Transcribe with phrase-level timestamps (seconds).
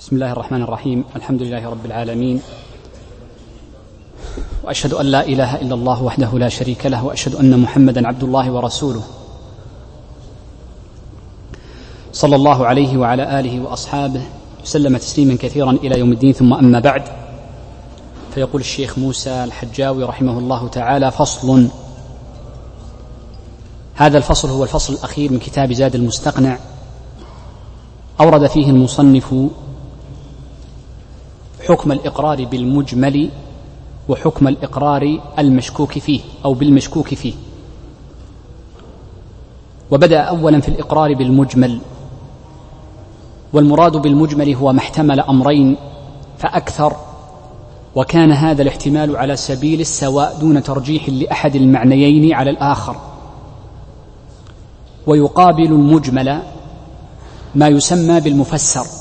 [0.00, 1.04] بسم الله الرحمن الرحيم.
[1.16, 2.40] الحمد لله رب العالمين.
[4.64, 8.50] وأشهد أن لا إله إلا الله وحده لا شريك له وأشهد أن محمدا عبد الله
[8.50, 9.02] ورسوله.
[12.12, 14.22] صلى الله عليه وعلى آله وأصحابه
[14.62, 16.32] وسلم تسليما كثيرا إلى يوم الدين.
[16.32, 17.02] ثم أما بعد
[18.34, 21.68] فيقول الشيخ موسى الحجاوي رحمه الله تعالى فصل.
[23.94, 26.58] هذا الفصل هو الفصل الأخير من كتاب زاد المستقنع.
[28.20, 29.34] أورد فيه المصنف
[31.70, 33.30] حكم الإقرار بالمجمل
[34.08, 37.34] وحكم الإقرار المشكوك فيه أو بالمشكوك فيه.
[39.90, 41.80] وبدأ أولا في الإقرار بالمجمل
[43.52, 45.76] والمراد بالمجمل هو ما احتمل أمرين
[46.38, 46.96] فأكثر
[47.94, 52.96] وكان هذا الاحتمال على سبيل السواء دون ترجيح لأحد المعنيين على الآخر.
[55.06, 56.42] ويقابل المجمل
[57.54, 58.99] ما يسمى بالمفسر.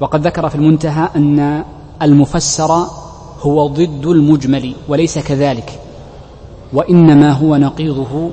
[0.00, 1.64] وقد ذكر في المنتهى أن
[2.02, 2.86] المفسر
[3.40, 5.80] هو ضد المجمل وليس كذلك
[6.72, 8.30] وإنما هو نقيضه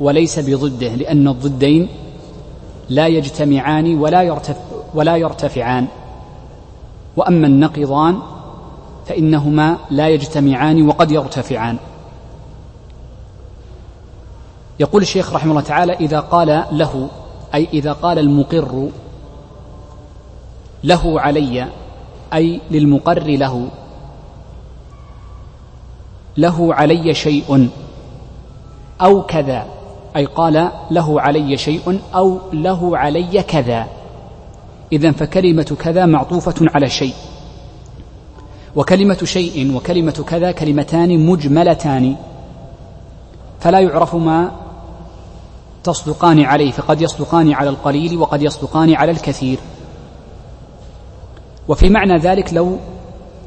[0.00, 1.88] وليس بضده لأن الضدين
[2.88, 4.56] لا يجتمعان ولا يرتف
[4.94, 5.86] ولا يرتفعان
[7.16, 8.18] وأما النقيضان
[9.06, 11.76] فإنهما لا يجتمعان وقد يرتفعان.
[14.80, 17.08] يقول الشيخ رحمه الله تعالى إذا قال له
[17.54, 18.88] أي إذا قال المقر
[20.84, 21.68] له علي
[22.34, 23.68] أي للمقر له.
[26.36, 27.68] له علي شيء
[29.00, 29.66] أو كذا
[30.16, 33.86] أي قال له علي شيء أو له علي كذا.
[34.92, 37.14] إذا فكلمة كذا معطوفة على شيء.
[38.76, 42.16] وكلمة شيء وكلمة كذا كلمتان مجملتان.
[43.60, 44.50] فلا يعرف ما
[45.84, 49.58] تصدقان عليه فقد يصدقان على القليل وقد يصدقان على الكثير.
[51.68, 52.76] وفي معنى ذلك لو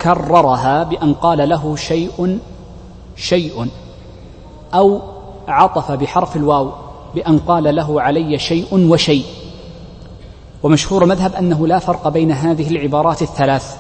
[0.01, 2.39] كررها بأن قال له شيء
[3.15, 3.67] شيء
[4.73, 5.01] أو
[5.47, 6.71] عطف بحرف الواو
[7.15, 9.25] بأن قال له علي شيء وشيء.
[10.63, 13.77] ومشهور مذهب أنه لا فرق بين هذه العبارات الثلاث.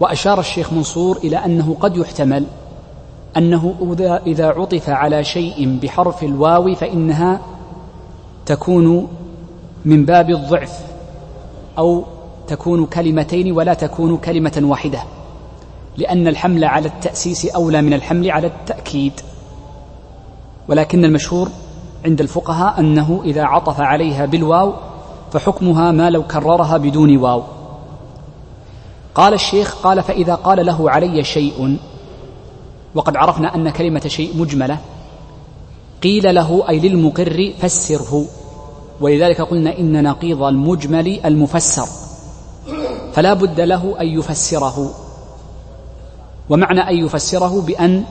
[0.00, 2.44] وأشار الشيخ منصور إلى أنه قد يحتمل
[3.36, 3.74] أنه
[4.26, 7.40] إذا عطف على شيء بحرف الواو فإنها
[8.46, 9.08] تكون
[9.84, 10.80] من باب الضعف
[11.78, 12.04] أو
[12.46, 15.02] تكون كلمتين ولا تكون كلمة واحدة
[15.96, 19.12] لأن الحمل على التأسيس أولى من الحمل على التأكيد.
[20.68, 21.48] ولكن المشهور
[22.04, 24.74] عند الفقهاء أنه إذا عطف عليها بالواو
[25.32, 27.42] فحكمها ما لو كررها بدون واو.
[29.14, 31.78] قال الشيخ قال فإذا قال له علي شيء
[32.94, 34.78] وقد عرفنا أن كلمة شيء مجملة
[36.02, 38.24] قيل له أي للمقر فسره.
[39.00, 42.01] ولذلك قلنا إن نقيض المجمل المفسر.
[43.14, 44.94] فلا بد له أن يفسره.
[46.50, 48.04] ومعنى أن يفسره بأن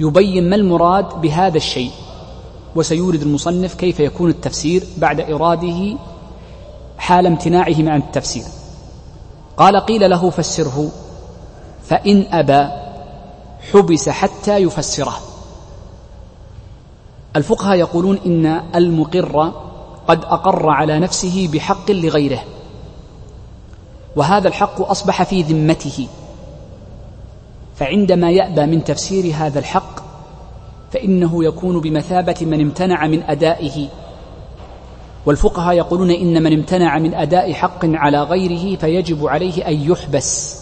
[0.00, 1.90] يبين ما المراد بهذا الشيء.
[2.76, 5.96] وسيورد المصنف كيف يكون التفسير بعد إراده
[6.98, 8.44] حال امتناعه عن التفسير.
[9.56, 10.90] قال قيل له فسره.
[11.84, 12.68] فإن أبى
[13.72, 15.14] حبس حتى يفسره.
[17.36, 19.52] الفقهاء يقولون إن المقر
[20.08, 22.40] قد أقر على نفسه بحق لغيره.
[24.16, 26.08] وهذا الحق أصبح في ذمته.
[27.76, 30.00] فعندما يأبى من تفسير هذا الحق
[30.92, 33.88] فإنه يكون بمثابة من امتنع من أدائه.
[35.26, 40.58] والفقهاء يقولون إن من امتنع من أداء حق على غيره فيجب عليه أن يحبس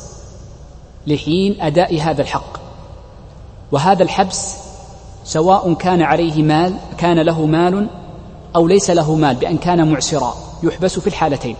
[1.06, 2.58] لحين أداء هذا الحق.
[3.72, 4.56] وهذا الحبس
[5.24, 7.88] سواء كان عليه مال كان له مال
[8.56, 11.56] أو ليس له مال بأن كان معسرا يحبس في الحالتين.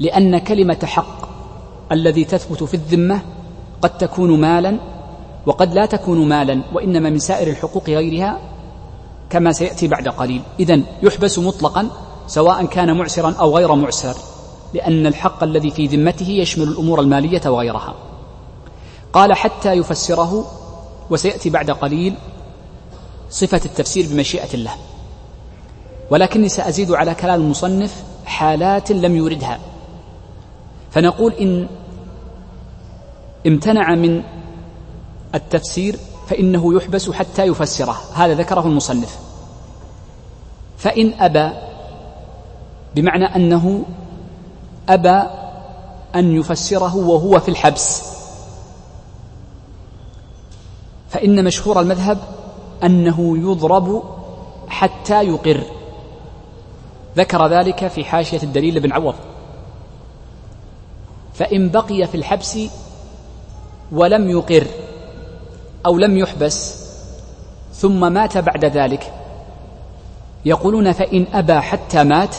[0.00, 1.28] لأن كلمة حق
[1.92, 3.22] الذي تثبت في الذمة
[3.82, 4.78] قد تكون مالا
[5.46, 8.38] وقد لا تكون مالا وإنما من سائر الحقوق غيرها
[9.30, 10.42] كما سيأتي بعد قليل.
[10.60, 11.90] إذا يحبس مطلقا
[12.26, 14.14] سواء كان معسرا أو غير معسر
[14.74, 17.94] لأن الحق الذي في ذمته يشمل الأمور المالية وغيرها.
[19.12, 20.44] قال حتى يفسره
[21.10, 22.14] وسيأتي بعد قليل
[23.30, 24.72] صفة التفسير بمشيئة الله.
[26.10, 29.58] ولكني سأزيد على كلام المصنف حالات لم يردها
[30.94, 31.68] فنقول إن
[33.46, 34.22] امتنع من
[35.34, 37.96] التفسير فإنه يحبس حتى يفسره.
[38.14, 39.18] هذا ذكره المصنف.
[40.78, 41.50] فإن أبى
[42.94, 43.82] بمعنى أنه
[44.88, 45.22] أبى
[46.14, 48.14] أن يفسره وهو في الحبس.
[51.08, 52.18] فإن مشهور المذهب
[52.84, 54.02] أنه يضرب
[54.68, 55.62] حتى يقر.
[57.16, 59.14] ذكر ذلك في حاشية الدليل بن عوض.
[61.34, 62.58] فإن بقي في الحبس
[63.92, 64.66] ولم يقر
[65.86, 66.84] أو لم يحبس
[67.72, 69.12] ثم مات بعد ذلك.
[70.44, 72.36] يقولون فإن أبى حتى مات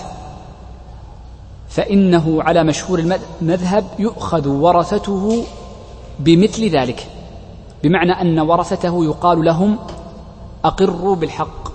[1.70, 3.00] فإنه على مشهور
[3.42, 5.44] المذهب يؤخذ ورثته
[6.20, 7.08] بمثل ذلك.
[7.84, 9.78] بمعنى أن ورثته يقال لهم
[10.66, 11.66] أقروا بالحق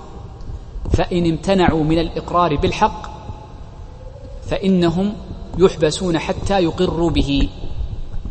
[0.93, 3.03] فإن امتنعوا من الإقرار بالحق
[4.47, 5.13] فإنهم
[5.61, 7.49] يحبسون حتى يقروا به.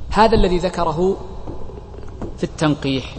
[0.09, 1.17] هذا الذي ذكره
[2.37, 3.15] في التنقيح.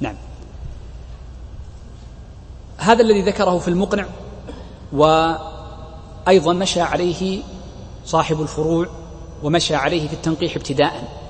[0.00, 0.14] نعم.
[2.78, 4.06] هذا الذي ذكره في المقنع
[4.92, 7.42] وأيضا مشى عليه
[8.06, 8.86] صاحب الفروع
[9.42, 11.22] ومشى عليه في التنقيح ابتداء.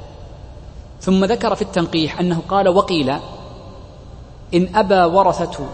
[1.00, 3.14] ثم ذكر في التنقيح أنه قال وقيل
[4.54, 5.66] إن أبى ورثة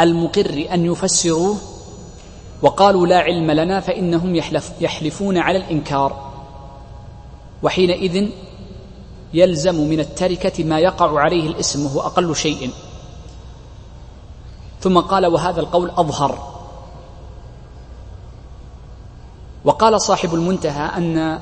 [0.00, 1.56] المقر أن يفسروه
[2.62, 6.30] وقالوا لا علم لنا فإنهم يحلف يحلفون على الإنكار.
[7.62, 8.28] وحينئذ
[9.34, 12.70] يلزم من التركة ما يقع عليه الاسم وهو أقل شيء.
[14.80, 16.50] ثم قال وهذا القول أظهر.
[19.64, 21.40] وقال صاحب المنتهى أن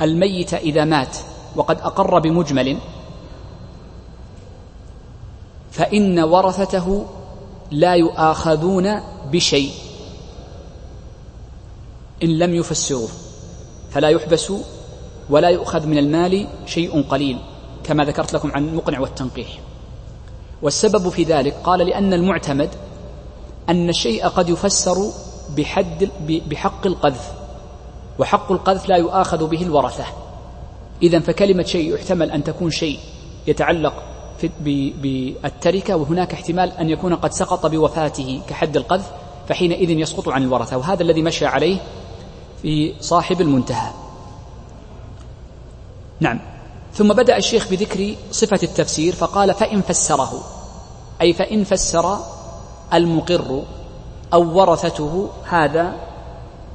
[0.00, 1.16] الميت إذا مات
[1.56, 2.78] وقد أقر بمجمل
[5.74, 7.06] فإن ورثته
[7.70, 9.00] لا يؤاخذون
[9.32, 9.70] بشيء.
[12.22, 13.08] إن لم يفسروه
[13.90, 14.52] فلا يحبس
[15.30, 17.38] ولا يؤخذ من المال شيء قليل
[17.84, 19.48] كما ذكرت لكم عن المقنع والتنقيح.
[20.62, 22.70] والسبب في ذلك قال لأن المعتمد
[23.68, 24.96] أن الشيء قد يفسر
[25.56, 27.32] بحد بحق القذف
[28.18, 30.04] وحق القذف لا يؤاخذ به الورثة.
[31.02, 32.98] إذا فكلمة شيء يحتمل أن تكون شيء
[33.46, 34.13] يتعلق
[34.60, 39.10] بالتركة وهناك احتمال أن يكون قد سقط بوفاته كحد القذف
[39.48, 40.76] فحينئذ يسقط عن الورثة.
[40.76, 41.78] وهذا الذي مشى عليه
[42.62, 43.90] في صاحب المنتهى.
[46.20, 46.40] نعم.
[46.94, 50.42] ثم بدأ الشيخ بذكر صفة التفسير فقال فإن فسره.
[51.20, 52.18] أي فإن فسر
[52.94, 53.62] المقر
[54.32, 55.92] أو ورثته هذا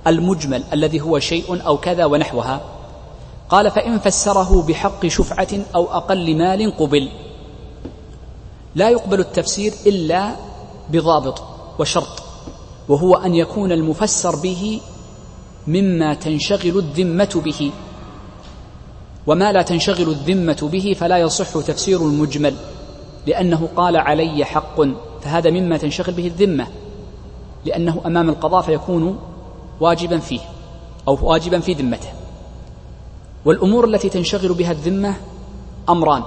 [0.07, 2.61] المجمل الذي هو شيء أو كذا ونحوها.
[3.49, 7.09] قال فإن فسره بحق شفعة أو أقل مال قبل.
[8.75, 10.35] لا يقبل التفسير إلا
[10.89, 11.43] بضابط
[11.79, 12.23] وشرط
[12.89, 14.81] وهو أن يكون المفسر به
[15.67, 17.71] مما تنشغل الذمة به.
[19.27, 22.55] وما لا تنشغل الذمة به فلا يصح تفسير المجمل
[23.27, 24.81] لأنه قال علي حق
[25.21, 26.67] فهذا مما تنشغل به الذمة
[27.65, 29.19] لأنه أمام القضاء فيكون
[29.79, 30.39] واجبا فيه
[31.07, 32.09] أو واجبا في ذمته.
[33.45, 35.15] والأمور التي تنشغل بها الذمة
[35.89, 36.23] أمران.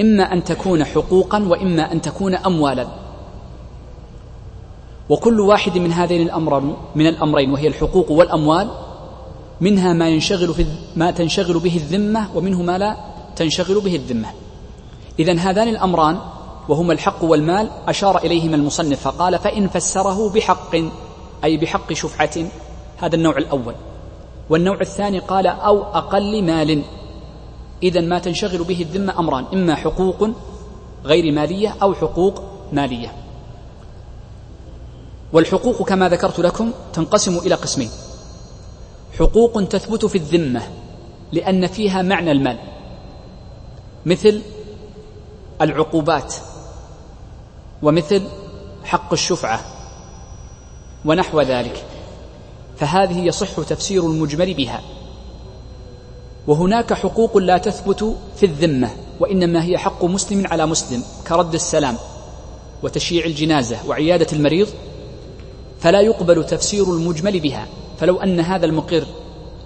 [0.00, 2.88] إما أن تكون حقوقا وإما أن تكون أموالا.
[5.08, 8.70] وكل واحد من هذين الأمر من الأمرين وهي الحقوق والأموال
[9.60, 10.66] منها ما ينشغل في
[10.96, 12.96] ما تنشغل به الذمة ومنه ما لا
[13.36, 14.28] تنشغل به الذمة.
[15.18, 16.18] إذا هذان الأمران
[16.68, 20.76] وهما الحق والمال أشار إليهما المصنف فقال فإن فسره بحق
[21.44, 22.44] أي بحق شفعة
[22.98, 23.74] هذا النوع الأول.
[24.50, 26.82] والنوع الثاني قال أو أقل مال.
[27.82, 30.28] إذا ما تنشغل به الذمة أمران إما حقوق
[31.04, 33.12] غير مالية أو حقوق مالية.
[35.32, 37.90] والحقوق كما ذكرت لكم تنقسم إلى قسمين.
[39.18, 40.62] حقوق تثبت في الذمة
[41.32, 42.58] لأن فيها معنى المال
[44.06, 44.42] مثل
[45.60, 46.34] العقوبات
[47.82, 48.22] ومثل
[48.84, 49.60] حق الشفعة
[51.04, 51.84] ونحو ذلك.
[52.76, 54.80] فهذه يصح تفسير المجمل بها.
[56.48, 58.90] وهناك حقوق لا تثبت في الذمة
[59.20, 61.96] وإنما هي حق مسلم على مسلم كرد السلام
[62.82, 64.68] وتشييع الجنازة وعيادة المريض
[65.80, 67.66] فلا يقبل تفسير المجمل بها.
[67.98, 69.04] فلو أن هذا المقر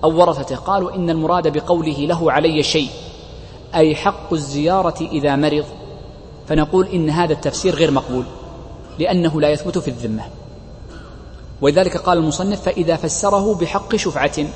[0.04, 2.88] أو ورثته قالوا إن المراد بقوله له علي شيء
[3.74, 5.64] أي حق الزيارة إذا مرض
[6.48, 8.24] فنقول إن هذا التفسير غير مقبول
[8.98, 10.22] لأنه لا يثبت في الذمة.
[11.60, 14.46] ولذلك قال المصنف فإذا فسره بحق شفعة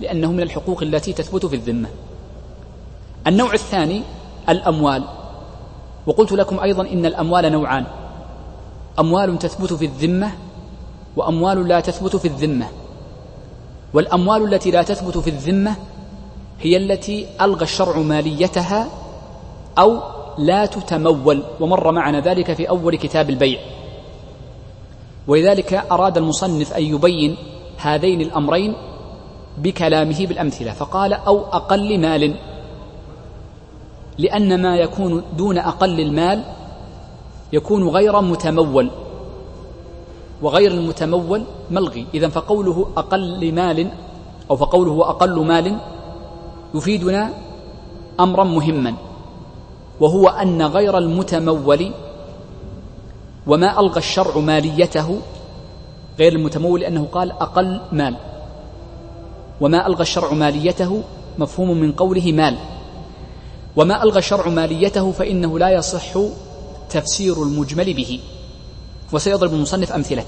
[0.00, 1.88] لأنه من الحقوق التي تثبت في الذمة.
[3.26, 4.02] النوع الثاني
[4.48, 5.04] الأموال.
[6.06, 7.84] وقلت لكم أيضا إن الأموال نوعان.
[8.98, 10.32] أموال تثبت في الذمة
[11.16, 12.66] وأموال لا تثبت في الذمة.
[13.94, 15.76] والأموال التي لا تثبت في الذمة
[16.60, 18.88] هي التي ألغى الشرع ماليتها
[19.78, 20.00] أو
[20.38, 21.42] لا تتمول.
[21.60, 23.60] ومر معنا ذلك في أول كتاب البيع.
[25.26, 27.36] ولذلك أراد المصنف أن يبين
[27.76, 28.74] هذين الأمرين
[29.58, 32.34] بكلامه بالأمثلة فقال أو أقل مال.
[34.18, 36.44] لأن ما يكون دون أقل المال
[37.52, 38.90] يكون غير متمول.
[40.42, 42.06] وغير المتمول ملغي.
[42.14, 43.90] إذا فقوله أقل مال
[44.50, 45.76] أو فقوله أقل مال
[46.74, 47.30] يفيدنا
[48.20, 48.94] أمرا مهما
[50.00, 51.92] وهو أن غير المتمول
[53.46, 55.18] وما ألغى الشرع ماليته
[56.18, 58.16] غير المتمول لأنه قال أقل مال.
[59.60, 61.02] وما ألغى الشرع ماليته
[61.38, 62.58] مفهوم من قوله مال.
[63.76, 66.18] وما ألغى الشرع ماليته فإنه لا يصح
[66.90, 68.20] تفسير المجمل به.
[69.12, 70.24] وسيضرب المصنف أمثلة.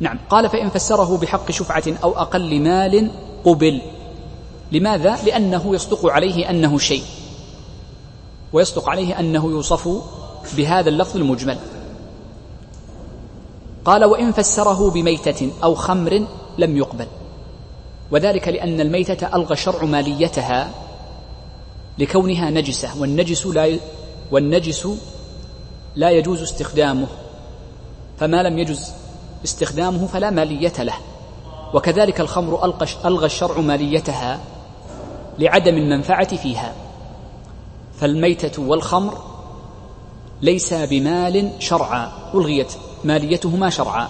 [0.00, 3.10] نعم قال فإن فسره بحق شفعة أو أقل مال
[3.44, 3.80] قبل.
[4.72, 7.02] لماذا؟ لأنه يصدق عليه أنه شيء.
[8.52, 9.88] ويصدق عليه أنه يوصف
[10.56, 11.58] بهذا اللفظ المجمل.
[13.84, 16.26] قال وإن فسره بميتة أو خمر
[16.58, 17.06] لم يقبل.
[18.10, 20.70] وذلك لأن الميتة ألغى الشرع ماليتها
[21.98, 23.78] لكونها نجسة والنجس لا
[24.30, 24.88] والنجس
[25.96, 27.06] لا يجوز استخدامه.
[28.18, 28.90] فما لم يجوز
[29.44, 30.94] استخدامه فلا مالية له.
[31.74, 32.64] وكذلك الخمر
[33.04, 34.40] ألغى الشرع ماليتها
[35.38, 36.74] لعدم المنفعة فيها.
[38.00, 39.18] فالميتة والخمر
[40.42, 42.72] ليس بمال شرعا ألغيت
[43.04, 44.08] ماليتهما شرعا.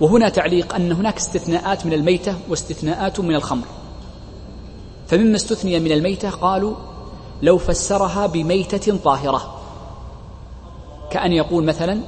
[0.00, 3.64] وهنا تعليق أن هناك استثناءات من الميتة واستثناءات من الخمر.
[5.08, 6.74] فمما استثني من الميتة قالوا
[7.42, 9.60] لو فسرها بميتة طاهرة.
[11.10, 12.00] كأن يقول مثلا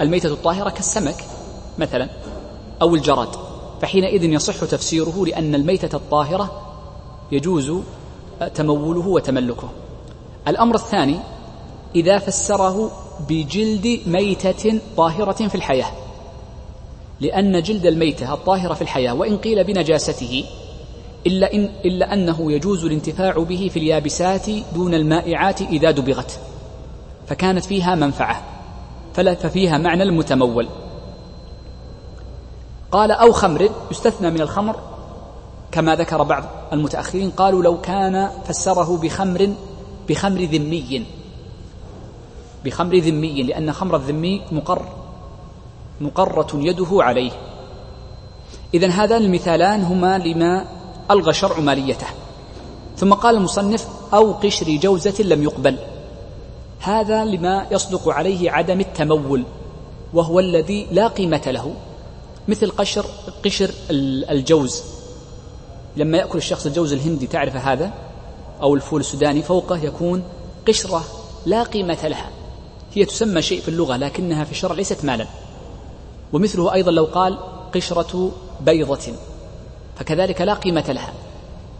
[0.00, 1.24] الميتة الطاهرة كالسمك
[1.78, 2.08] مثلا
[2.82, 3.28] أو الجراد.
[3.82, 6.60] فحينئذ يصح تفسيره لأن الميتة الطاهرة
[7.32, 7.72] يجوز
[8.54, 9.68] تموله وتملكه.
[10.48, 11.18] الأمر الثاني
[11.94, 12.90] إذا فسره
[13.28, 16.03] بجلد ميتة طاهرة في الحياة.
[17.20, 20.44] لأن جلد الميتة الطاهرة في الحياة وإن قيل بنجاسته
[21.26, 26.40] إلا, إن إلا أنه يجوز الانتفاع به في اليابسات دون المائعات إذا دبغت
[27.26, 28.42] فكانت فيها منفعة
[29.14, 30.68] ففيها معنى المتمول.
[32.92, 34.76] قال أو خمر يستثنى من الخمر
[35.72, 39.54] كما ذكر بعض المتأخرين قالوا لو كان فسره بخمر
[40.08, 41.06] بخمر ذمي
[42.64, 45.03] بخمر ذمي لأن خمر الذمي مقر.
[46.00, 47.32] مقرة يده عليه.
[48.74, 50.64] إذا هذان المثالان هما لما
[51.10, 52.06] ألغى شرع ماليته.
[52.96, 55.78] ثم قال المصنف أو قشر جوزة لم يقبل.
[56.80, 59.44] هذا لما يصدق عليه عدم التمول
[60.14, 61.74] وهو الذي لا قيمة له.
[62.48, 63.06] مثل قشر
[63.44, 63.70] قشر
[64.30, 64.82] الجوز.
[65.96, 67.92] لما يأكل الشخص الجوز الهندي تعرف هذا؟
[68.62, 70.22] أو الفول السوداني فوقه يكون
[70.68, 71.04] قشرة
[71.46, 72.30] لا قيمة لها.
[72.94, 75.26] هي تسمى شيء في اللغة لكنها في الشرع ليست مالا.
[76.32, 77.38] ومثله أيضا لو قال
[77.74, 79.12] قشرة بيضة
[79.96, 81.12] فكذلك لا قيمة لها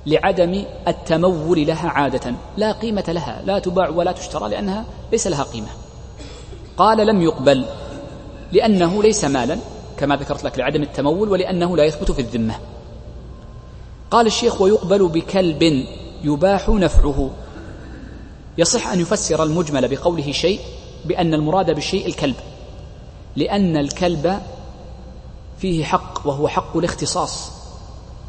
[0.07, 5.69] لعدم التمول لها عادة لا قيمة لها لا تباع ولا تشترى لأنها ليس لها قيمة.
[6.77, 7.65] قال لم يقبل
[8.53, 9.59] لأنه ليس مالا
[9.99, 12.55] كما ذكرت لك لعدم التمول ولأنه لا يثبت في الذمة.
[14.11, 15.87] قال الشيخ ويقبل بكلب
[16.25, 17.31] يباح نفعه.
[18.59, 20.61] يصح أن يفسر المجمل بقوله شيء
[21.05, 22.37] بأن المراد بالشيء الكلب.
[23.37, 24.41] لأن الكلب
[25.59, 27.51] فيه حق وهو حق الاختصاص.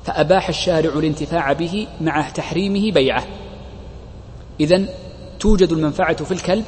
[0.03, 3.23] فأباح الشارع الانتفاع به مع تحريمه بيعه.
[4.59, 4.85] إذا
[5.39, 6.65] توجد المنفعة في الكلب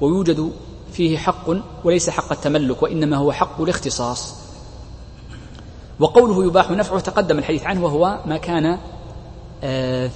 [0.00, 0.52] ويوجد
[0.92, 1.50] فيه حق
[1.84, 4.34] وليس حق التملك وإنما هو حق الاختصاص.
[6.00, 8.78] وقوله يباح نفعه تقدم الحديث عنه وهو ما كان
[9.64, 10.10] آه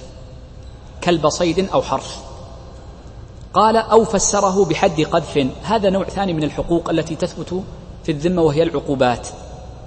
[1.03, 2.28] كلب صيد أو حرف
[3.53, 5.47] قال أو فسره بحد قذف.
[5.63, 7.63] هذا نوع ثاني من الحقوق التي تثبت
[8.03, 9.27] في الذمة وهي العقوبات.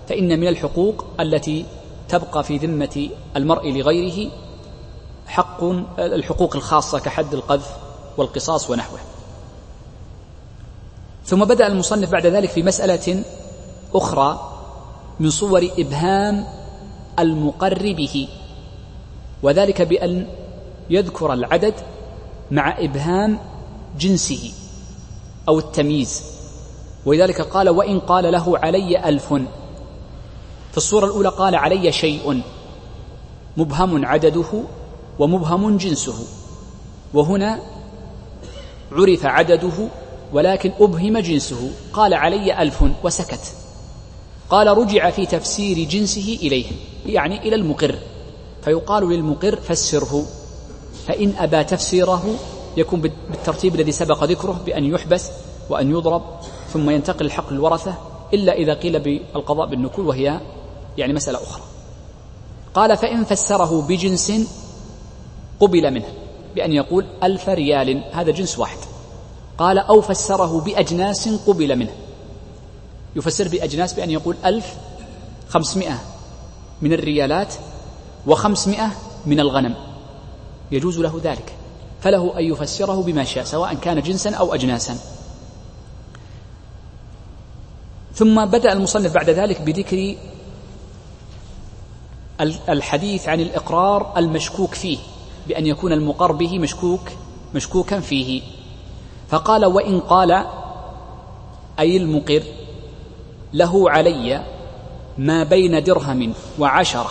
[0.08, 1.64] فإن من الحقوق التي
[2.08, 4.30] تبقى في ذمة المرء لغيره
[5.26, 5.64] حق
[5.98, 7.76] الحقوق الخاصة كحد القذف
[8.16, 8.98] والقصاص ونحوه.
[11.24, 13.24] ثم بدأ المصنف بعد ذلك في مسألة
[13.94, 14.52] أخرى
[15.20, 16.46] من صور إبهام
[17.18, 18.28] المقر به
[19.42, 20.26] وذلك بأن
[20.90, 21.74] يذكر العدد
[22.50, 23.38] مع إبهام
[23.98, 24.52] جنسه
[25.48, 26.22] أو التمييز.
[27.06, 29.34] ولذلك قال وإن قال له علي ألف.
[30.70, 32.42] في الصورة الأولى قال علي شيء.
[33.56, 34.62] مبهم عدده
[35.18, 36.24] ومبهم جنسه.
[37.14, 37.60] وهنا
[38.92, 39.88] عرف عدده
[40.32, 41.70] ولكن أبهم جنسه.
[41.92, 42.84] قال علي ألف.
[43.04, 43.54] وسكت.
[44.50, 46.66] قال رجع في تفسير جنسه إليه.
[47.06, 47.98] يعني إلى المقر.
[48.64, 50.26] فيقال للمقر فسره.
[51.06, 52.34] فإن أبى تفسيره
[52.76, 55.30] يكون بالترتيب الذي سبق ذكره بأن يحبس
[55.70, 56.22] وأن يضرب
[56.72, 57.94] ثم ينتقل الحق للورثة
[58.34, 60.40] إلا إذا قيل بالقضاء بالنكول وهي
[60.98, 61.62] يعني مسألة أخرى.
[62.74, 64.32] قال فإن فسره بجنس
[65.60, 66.08] قبل منه
[66.54, 68.78] بأن يقول ألف ريال هذا جنس واحد.
[69.58, 71.92] قال أو فسره بأجناس قبل منه.
[73.16, 74.74] يفسر بأجناس بأن يقول ألف
[75.48, 75.98] خمسمائة
[76.82, 77.54] من الريالات
[78.26, 78.90] وخمسمائة
[79.26, 79.74] من الغنم.
[80.72, 81.54] يجوز له ذلك.
[82.02, 84.98] فله أن يفسره بما شاء سواء كان جنسا أو أجناسا.
[88.14, 90.16] ثم بدأ المصنف بعد ذلك بذكر
[92.68, 94.98] الحديث عن الإقرار المشكوك فيه
[95.48, 97.00] بأن يكون المقر به مشكوك
[97.54, 98.42] مشكوكا فيه.
[99.28, 100.46] فقال وإن قال
[101.78, 102.42] أي المقر
[103.52, 104.46] له علي
[105.18, 107.10] ما بين درهم وعشرة.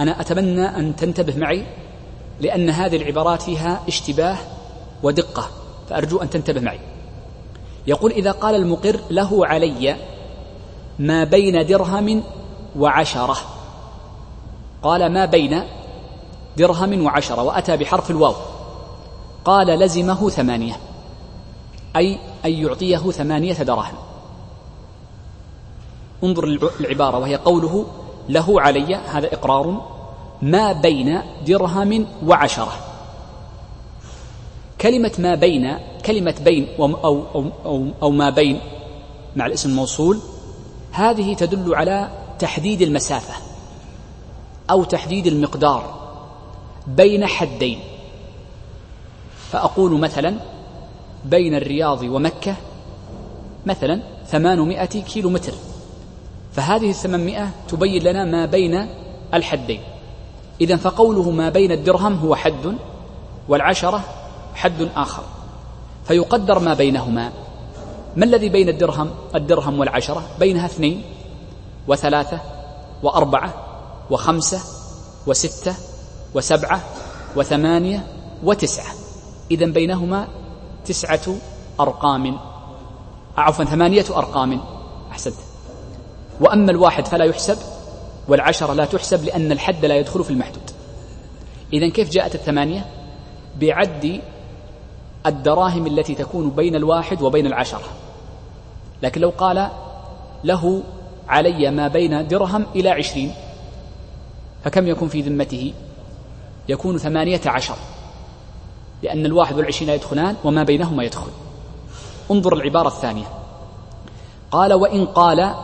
[0.00, 1.66] أنا أتمنى أن تنتبه معي
[2.40, 4.36] لأن هذه العبارات فيها اشتباه
[5.02, 5.48] ودقة
[5.88, 6.80] فأرجو أن تنتبه معي.
[7.86, 9.96] يقول إذا قال المقر له علي
[10.98, 12.22] ما بين درهم
[12.78, 13.36] وعشرة.
[14.82, 15.62] قال ما بين
[16.56, 18.34] درهم وعشرة وأتى بحرف الواو.
[19.44, 20.76] قال لزمه ثمانية
[21.96, 23.94] أي أن يعطيه ثمانية دراهم.
[26.24, 26.44] انظر
[26.80, 27.86] العبارة وهي قوله
[28.28, 29.93] له علي هذا إقرار
[30.42, 32.72] ما بين درهم وعشرة.
[34.80, 38.60] كلمة ما بين كلمة بين أو, أو, أو, أو ما بين
[39.36, 40.20] مع الاسم الموصول
[40.92, 43.34] هذه تدل على تحديد المسافة
[44.70, 45.94] أو تحديد المقدار
[46.86, 47.80] بين حدين.
[49.52, 50.34] فأقول مثلا
[51.24, 52.56] بين الرياض ومكة
[53.66, 55.52] مثلا ثمانمائة كيلو متر
[56.52, 58.86] فهذه الثمانمائة تبين لنا ما بين
[59.34, 59.80] الحدين.
[60.60, 62.76] إذا فقوله ما بين الدرهم هو حد
[63.48, 64.00] والعشرة
[64.54, 65.22] حد آخر.
[66.04, 67.32] فيقدر ما بينهما.
[68.16, 71.02] ما الذي بين الدرهم؟ الدرهم والعشرة بينها اثنين
[71.88, 72.40] وثلاثة
[73.02, 73.54] وأربعة
[74.10, 74.60] وخمسة
[75.26, 75.74] وستة
[76.34, 76.80] وسبعة
[77.36, 78.06] وثمانية
[78.44, 78.92] وتسعة.
[79.50, 80.28] إذا بينهما
[80.86, 81.36] تسعة
[81.80, 82.38] أرقام.
[83.36, 84.60] عفوا ثمانية أرقام.
[85.10, 85.34] أحسنت.
[86.40, 87.73] وأما الواحد فلا يحسب.
[88.28, 90.70] والعشرة لا تحسب لأن الحد لا يدخل في المحدود.
[91.72, 92.86] إذا كيف جاءت الثمانية؟
[93.60, 94.20] بعد
[95.26, 97.88] الدراهم التي تكون بين الواحد وبين العشرة.
[99.02, 99.68] لكن لو قال
[100.44, 100.82] له
[101.28, 103.34] علي ما بين درهم إلى عشرين
[104.64, 105.72] فكم يكون في ذمته؟
[106.68, 107.76] يكون ثمانية عشر
[109.02, 111.30] لأن الواحد والعشرين لا يدخلان وما بينهما يدخل.
[112.30, 113.26] انظر العبارة الثانية.
[114.50, 115.54] قال وإن قال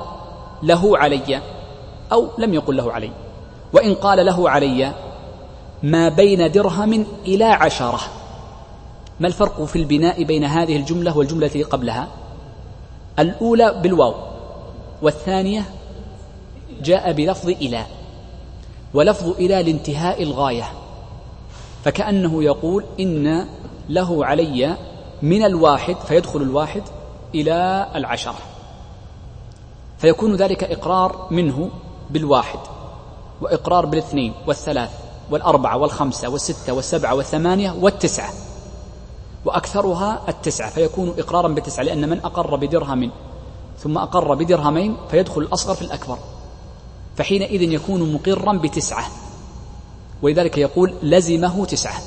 [0.62, 1.42] له علي
[2.12, 3.10] أو لم يقل له علي.
[3.72, 4.92] وإن قال له علي
[5.82, 8.00] ما بين درهم إلى عشرة.
[9.20, 12.08] ما الفرق في البناء بين هذه الجملة والجملة التي قبلها؟
[13.18, 14.14] الأولى بالواو
[15.02, 15.64] والثانية
[16.82, 17.86] جاء بلفظ إلى
[18.94, 20.64] ولفظ إلى لانتهاء الغاية.
[21.84, 23.46] فكأنه يقول إن
[23.88, 24.76] له علي
[25.22, 26.82] من الواحد فيدخل الواحد
[27.34, 28.38] إلى العشرة.
[29.98, 31.70] فيكون ذلك إقرار منه
[32.10, 32.58] بالواحد
[33.40, 34.90] وإقرار بالاثنين والثلاث
[35.30, 38.32] والأربعة والخمسة والستة والسبعة والثمانية والتسعة
[39.44, 43.10] وأكثرها التسعة فيكون إقرارا بالتسعة لأن من أقر بدرهم
[43.78, 46.18] ثم أقر بدرهمين فيدخل الأصغر في الأكبر
[47.16, 49.04] فحينئذ يكون مقرا بتسعة
[50.22, 52.02] ولذلك يقول لزمه تسعة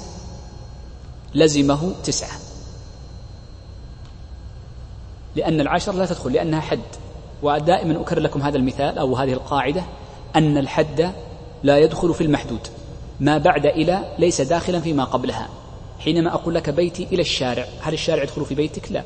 [1.36, 2.40] لزمه تسعة
[5.36, 6.80] لأن العشر لا تدخل لأنها حد.
[7.44, 9.84] ودائما أكرر لكم هذا المثال أو هذه القاعدة
[10.36, 11.12] أن الحد
[11.64, 12.68] لا يدخل في المحدود.
[13.20, 15.50] ما بعد إلى ليس داخلا فيما قبلها.
[16.00, 19.04] حينما أقول لك بيتي إلى الشارع هل الشارع يدخل في بيتك؟ لا.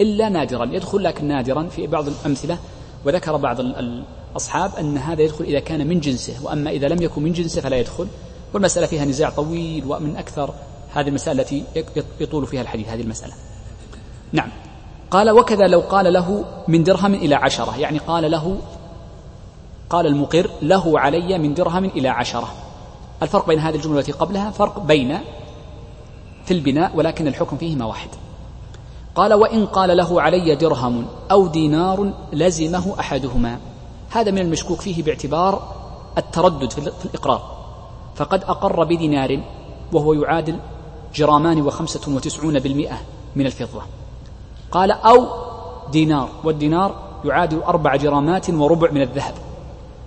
[0.00, 0.64] إلا نادرا.
[0.64, 2.58] يدخل لكن نادرا في بعض الأمثلة
[3.04, 7.32] وذكر بعض الأصحاب أن هذا يدخل إذا كان من جنسه وأما إذا لم يكن من
[7.32, 8.08] جنسه فلا يدخل.
[8.54, 10.54] والمسألة فيها نزاع طويل ومن أكثر
[10.94, 11.64] هذه المسألة التي
[12.20, 13.32] يطول فيها الحديث هذه المسألة.
[14.32, 14.48] نعم.
[15.10, 18.56] قال وكذا لو قال له من درهم إلى عشرة يعني قال له
[19.90, 22.48] قال المقر له علي من درهم إلى عشرة.
[23.22, 25.18] الفرق بين هذه الجملة التي قبلها فرق بين
[26.44, 28.08] في البناء ولكن الحكم فيهما واحد
[29.14, 33.58] قال وإن قال له علي درهم أو دينار لزمه أحدهما.
[34.10, 35.74] هذا من المشكوك فيه باعتبار
[36.18, 37.58] التردد في الإقرار.
[38.14, 39.40] فقد أقر بدينار
[39.92, 40.58] وهو يعادل
[41.14, 42.98] جرامان وخمسة وتسعون بالمئة
[43.36, 43.82] من الفضة.
[44.72, 45.26] قال أو
[45.92, 49.34] دينار والدينار يعادل أربع جرامات وربع من الذهب.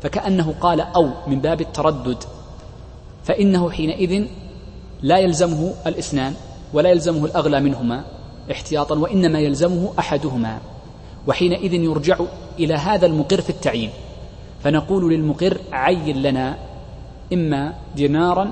[0.01, 2.23] فكأنه قال أو من باب التردد.
[3.23, 4.25] فإنه حينئذ
[5.01, 6.33] لا يلزمه الإثنان
[6.73, 8.03] ولا يلزمه الأغلى منهما
[8.51, 10.59] احتياطا وإنما يلزمه أحدهما.
[11.27, 12.19] وحينئذ يرجع
[12.59, 13.89] إلى هذا المقر في التعيين.
[14.63, 16.57] فنقول للمقر عين لنا
[17.33, 18.51] إما دينارا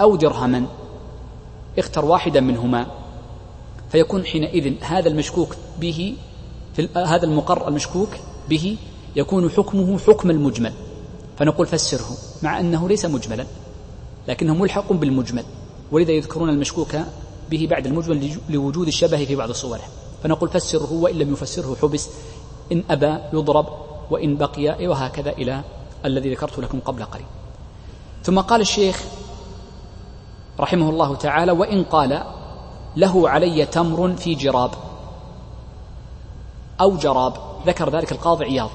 [0.00, 0.64] أو درهما.
[1.78, 2.86] اختر واحدا منهما.
[3.92, 6.14] فيكون حينئذ هذا المشكوك به
[6.76, 8.08] في هذا المقر المشكوك
[8.48, 8.76] به
[9.16, 10.72] يكون حكمه حكم المجمل.
[11.38, 13.46] فنقول فسره مع أنه ليس مجملا
[14.28, 15.44] لكنه ملحق بالمجمل.
[15.92, 16.96] ولذا يذكرون المشكوك
[17.50, 19.82] به بعد المجمل لوجود الشبه في بعض صوره.
[20.22, 22.08] فنقول فسره وإن لم يفسره حبس
[22.72, 23.66] إن أبى يضرب
[24.10, 25.62] وإن بقي وهكذا إلى
[26.04, 27.26] الذي ذكرت لكم قبل قليل
[28.22, 29.04] ثم قال الشيخ
[30.60, 32.22] رحمه الله تعالى وإن قال
[32.96, 34.70] له علي تمر في جراب
[36.80, 37.32] أو جراب.
[37.66, 38.70] ذكر ذلك القاضي عياض.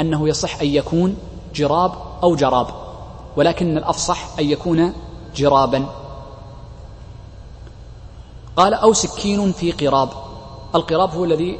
[0.00, 1.16] أنه يصح أن يكون
[1.54, 2.66] جراب أو جراب
[3.36, 4.92] ولكن الأفصح أن يكون
[5.36, 5.86] جرابا.
[8.56, 10.08] قال أو سكين في قراب.
[10.74, 11.58] القراب هو الذي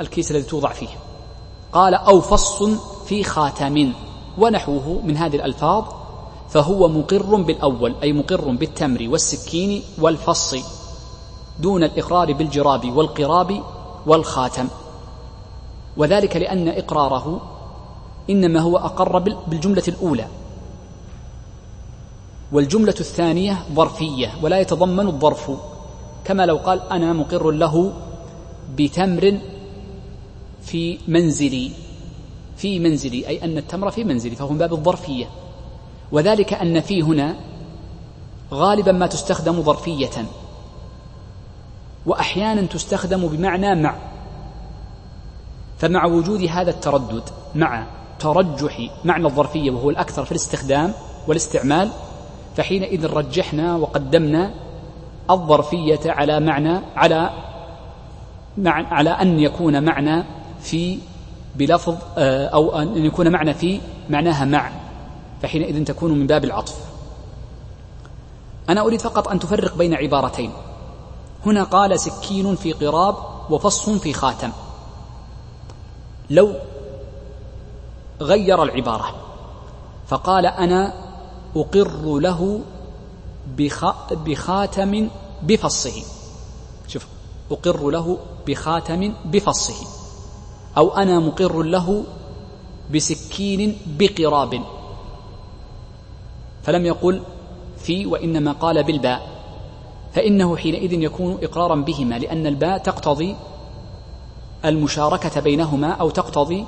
[0.00, 0.88] الكيس الذي توضع فيه.
[1.72, 2.62] قال أو فص
[3.06, 3.92] في خاتم
[4.38, 5.84] ونحوه من هذه الألفاظ
[6.48, 10.54] فهو مقر بالأول أي مقر بالتمر والسكين والفص.
[11.60, 13.62] دون الإقرار بالجراب والقراب
[14.06, 14.68] والخاتم.
[15.96, 17.40] وذلك لأن إقراره
[18.30, 20.26] إنما هو أقر بالجملة الأولى.
[22.52, 25.50] والجملة الثانية ظرفية ولا يتضمن الظرف.
[26.24, 27.92] كما لو قال أنا مقر له
[28.78, 29.38] بتمر
[30.62, 31.70] في منزلي
[32.56, 35.26] في منزلي أي أن التمر في منزلي فهو من باب الظرفية.
[36.12, 37.36] وذلك أن في هنا
[38.52, 40.26] غالبا ما تستخدم ظرفية.
[42.06, 43.94] وأحيانا تستخدم بمعنى مع.
[45.78, 47.22] فمع وجود هذا التردد
[47.54, 47.86] مع
[48.18, 50.92] ترجح معنى الظرفية وهو الأكثر في الاستخدام
[51.28, 51.90] والاستعمال
[52.56, 54.50] فحينئذ رجحنا وقدمنا
[55.30, 57.30] الظرفية على معنى على
[58.66, 60.24] على أن يكون معنى
[60.60, 60.98] في
[61.56, 64.70] بلفظ آه، أو أن يكون معنى في معناها مع.
[65.42, 66.76] فحينئذ تكون من باب العطف.
[68.68, 70.52] أنا أريد فقط أن تفرق بين عبارتين.
[71.46, 73.16] هنا قال سكين في قراب
[73.50, 74.52] وفص في خاتم.
[76.30, 76.54] لو
[78.20, 79.14] غير العبارة.
[80.06, 80.94] فقال أنا
[81.56, 82.60] أقر له
[84.26, 85.08] بخاتم
[85.42, 86.02] بفصه.
[86.88, 87.06] شوف
[87.50, 89.86] أقر له بخاتم بفصه.
[90.76, 92.04] أو أنا مقر له
[92.94, 94.62] بسكين بقراب.
[96.62, 97.22] فلم يقل
[97.78, 99.35] في وإنما قال بالباء.
[100.16, 103.36] فإنه حينئذ يكون إقرارا بهما لأن الباء تقتضي
[104.64, 106.66] المشاركة بينهما أو تقتضي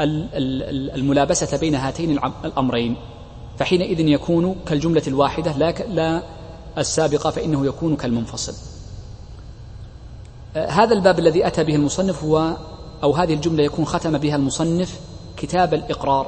[0.00, 2.96] الملابسة بين هاتين الأمرين.
[3.58, 6.22] فحينئذ يكون كالجملة الواحدة لا
[6.78, 8.54] السابقة فإنه يكون كالمنفصل.
[10.56, 12.56] آه، هذا الباب الذي أتى به المصنف هو
[13.02, 15.00] أو هذه الجملة يكون ختم بها المصنف
[15.36, 16.26] كتاب الإقرار.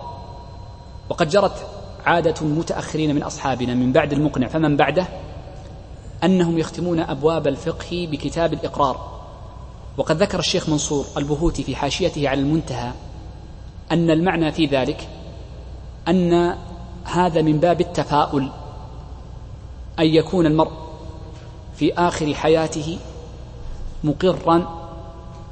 [1.11, 1.67] وقد جرت
[2.07, 5.07] عادة المتأخرين من أصحابنا من بعد المقنع فمن بعده
[6.25, 9.13] أنهم يختمون أبواب الفقه بكتاب الإقرار.
[9.97, 12.93] وقد ذكر الشيخ منصور البهوتي في حاشيته على المنتهى
[13.93, 15.09] أن المعنى في ذلك
[16.09, 16.57] أن
[17.05, 18.51] هذا من باب التفاؤل
[19.99, 20.71] أن يكون المرء
[21.77, 22.99] في آخر حياته
[24.05, 24.89] مقرا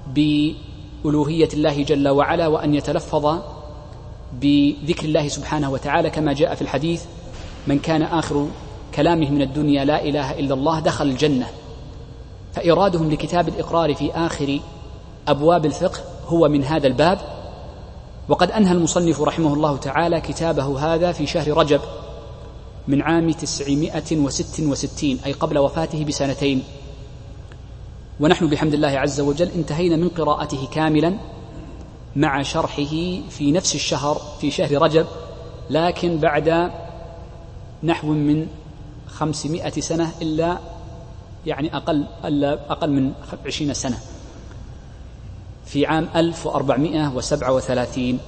[0.07, 3.39] بألوهية الله جل وعلا وأن يتلفظ
[4.33, 7.05] بذكر الله سبحانه وتعالى كما جاء في الحديث
[7.67, 8.49] من كان آخر
[8.95, 11.47] كلامه من الدنيا لا إله إلا الله دخل الجنة.
[12.53, 14.61] فإرادهم لكتاب الإقرار في آخر
[15.29, 17.19] أبواب الفقه هو من هذا الباب.
[18.29, 21.81] وقد أنهى المصنف رحمه الله تعالى كتابه هذا في شهر رجب
[22.89, 26.63] من عام تسعمائة وست وستين أي قبل وفاته بسنتين.
[28.21, 31.15] ونحن بحمد الله عز وجل انتهينا من قراءته كاملا
[32.17, 35.07] مع شرحه في نفس الشهر في شهر رجب
[35.71, 36.71] لكن بعد
[37.83, 38.47] نحو من
[39.21, 40.59] خمسمائة سنة إلا
[41.47, 42.05] يعني أقل
[42.45, 43.13] أقل من
[43.47, 43.99] عشرين سنة.
[45.67, 48.19] في عام 1437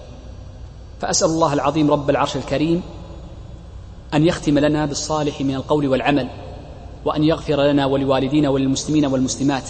[1.00, 2.82] فأسأل الله العظيم رب العرش الكريم
[4.14, 6.28] أن يختم لنا بالصالح من القول والعمل
[7.04, 9.64] وأن يغفر لنا ولوالدينا وللمسلمين والمسلمات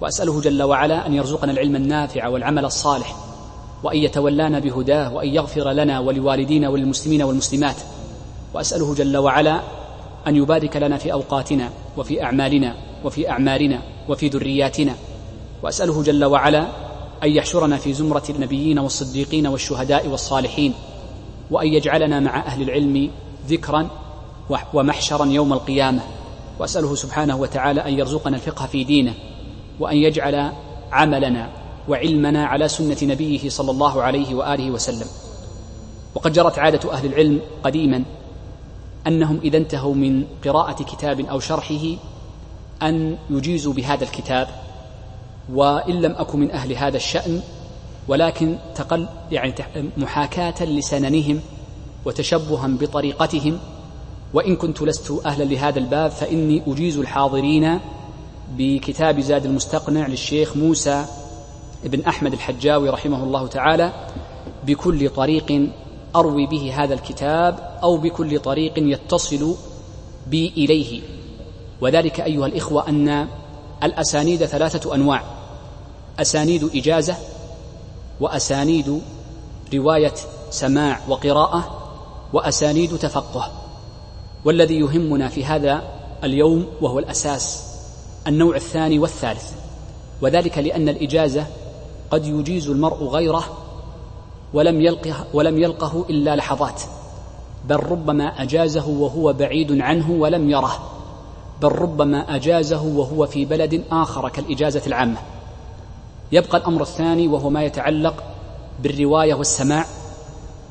[0.00, 3.16] وأسأله جل وعلا أن يرزقنا العلم النافع والعمل الصالح
[3.82, 7.76] وأن يتولانا بهداه وأن يغفر لنا ولوالدينا وللمسلمين والمسلمات.
[8.54, 9.60] وأسأله جل وعلا
[10.26, 14.94] أن يبارك لنا في أوقاتنا وفي أعمالنا وفي أعمارنا وفي ذرياتنا.
[15.62, 16.66] وأسأله جل وعلا
[17.24, 20.74] أن يحشرنا في زمرة النبيين والصديقين والشهداء والصالحين
[21.50, 23.10] وأن يجعلنا مع أهل العلم
[23.48, 23.88] ذكرا
[24.74, 26.00] ومحشرا يوم القيامة.
[26.58, 29.14] وأسأله سبحانه وتعالى أن يرزقنا الفقه في دينه
[29.80, 30.52] وأن يجعل
[30.92, 31.50] عملنا
[31.88, 35.06] وعلمنا على سنة نبيه صلى الله عليه وآله وسلم.
[36.14, 38.02] وقد جرت عادة أهل العلم قديما
[39.06, 41.96] أنهم إذا انتهوا من قراءة كتاب أو شرحه
[42.82, 44.48] أن يجيزوا بهذا الكتاب
[45.52, 47.40] وإن لم أكن من أهل هذا الشأن
[48.08, 49.54] ولكن تقل يعني
[49.96, 51.40] محاكاة لسننهم
[52.04, 53.58] وتشبها بطريقتهم
[54.34, 57.78] وإن كنت لست أهلا لهذا الباب فإني أجيز الحاضرين
[58.56, 61.04] بكتاب زاد المستقنع للشيخ موسى
[61.84, 63.92] بن أحمد الحجاوي رحمه الله تعالى
[64.66, 65.70] بكل طريق
[66.16, 69.54] أروي به هذا الكتاب أو بكل طريق يتصل
[70.26, 71.02] بي إليه.
[71.80, 73.28] وذلك أيها الإخوة أن
[73.82, 75.22] الأسانيد ثلاثة أنواع
[76.18, 77.16] أسانيد إجازة
[78.20, 79.00] وأسانيد
[79.74, 80.14] رواية
[80.50, 81.82] سماع وقراءة
[82.32, 83.52] وأسانيد تفقه.
[84.44, 85.82] والذي يهمنا في هذا
[86.24, 87.64] اليوم وهو الأساس
[88.26, 89.52] النوع الثاني والثالث.
[90.22, 91.46] وذلك لأن الإجازة
[92.10, 93.65] قد يجيز المرء غيره
[94.56, 96.82] ولم يلقه ولم يلقه إلا لحظات.
[97.68, 100.90] بل ربما أجازه وهو بعيد عنه ولم يره.
[101.62, 105.16] بل ربما أجازه وهو في بلد آخر كالإجازة العامة.
[106.32, 108.24] يبقى الأمر الثاني وهو ما يتعلق
[108.82, 109.84] بالرواية والسماع.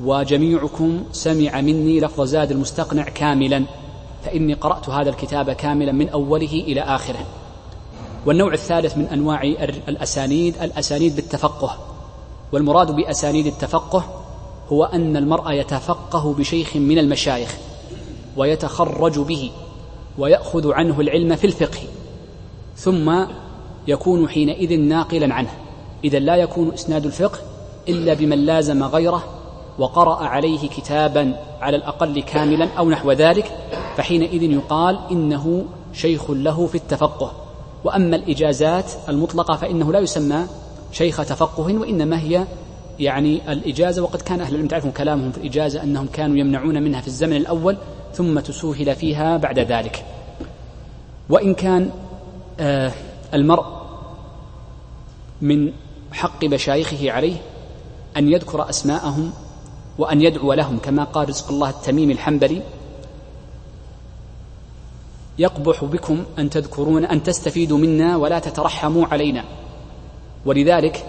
[0.04, 3.64] وجميعكم سمع مني لفظ زاد المستقنع كاملا.
[4.24, 7.26] فإني قرأت هذا الكتاب كاملا من أوله إلى آخره.
[8.26, 9.42] والنوع الثالث من أنواع
[9.88, 11.95] الأسانيد الأسانيد بالتفقه.
[12.52, 14.04] والمراد بأسانيد التفقه
[14.72, 17.56] هو أن المرء يتفقه بشيخ من المشايخ
[18.36, 19.50] ويتخرج به
[20.18, 21.78] ويأخذ عنه العلم في الفقه
[22.76, 23.24] ثم
[23.88, 25.50] يكون حينئذ ناقلا عنه.
[26.04, 27.38] إذا لا يكون إسناد الفقه
[27.88, 29.24] إلا بمن لازم غيره
[29.78, 33.58] وقرأ عليه كتابا على الأقل كاملا أو نحو ذلك
[33.96, 37.32] فحينئذ يقال إنه شيخ له في التفقه.
[37.84, 40.46] وأما الإجازات المطلقة فإنه لا يسمى
[40.92, 42.46] شيخ تفقه وإنما هي
[43.00, 47.06] يعني الإجازة وقد كان أهل العلم تعرفون كلامهم في الإجازة أنهم كانوا يمنعون منها في
[47.06, 47.76] الزمن الأول
[48.14, 50.04] ثم تسوهل فيها بعد ذلك.
[51.28, 51.90] وإن كان
[52.60, 52.92] آه
[53.34, 53.64] المرء
[55.40, 55.72] من
[56.12, 57.36] حق مشايخه عليه
[58.16, 59.32] أن يذكر أسماءهم
[59.98, 62.62] وأن يدعو لهم كما قال رزق الله التميمي الحنبلي
[65.38, 69.44] يقبح بكم أن تذكرون أن تستفيدوا منا ولا تترحموا علينا.
[70.46, 71.04] ولذلك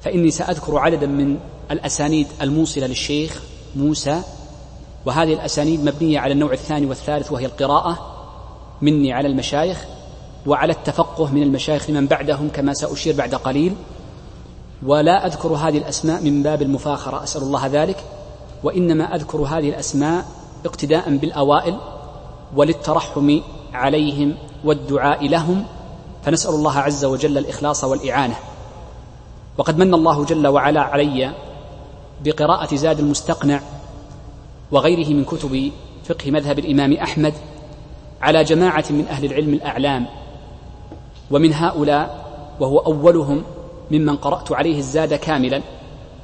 [0.00, 1.38] فإني سأذكر عددا من
[1.70, 3.42] الأسانيد الموصلة للشيخ
[3.76, 4.22] موسى
[5.06, 7.98] وهذه الأسانيد مبنية على النوع الثاني والثالث وهي القراءة
[8.82, 9.84] مني على المشايخ
[10.46, 13.74] وعلى التفقه من المشايخ لمن بعدهم كما سأشير بعد قليل.
[14.86, 18.04] ولا أذكر هذه الأسماء من باب المفاخرة أسأل الله ذلك.
[18.62, 20.24] وإنما أذكر هذه الأسماء
[20.66, 21.78] اقتداء بالأوائل
[22.56, 23.40] وللترحم
[23.72, 25.64] عليهم والدعاء لهم
[26.22, 28.34] فنسأل الله عز وجل الإخلاص والإعانة.
[29.58, 31.32] وقد من الله جل وعلا علي
[32.24, 33.60] بقراءة زاد المستقنع
[34.70, 35.72] وغيره من كتب
[36.04, 37.34] فقه مذهب الإمام أحمد
[38.22, 40.06] على جماعة من أهل العلم الأعلام.
[41.30, 42.26] ومن هؤلاء
[42.60, 43.42] وهو أولهم
[43.90, 45.62] ممن قرأت عليه الزاد كاملا